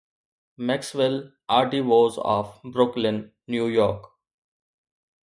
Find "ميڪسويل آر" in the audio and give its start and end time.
0.67-1.63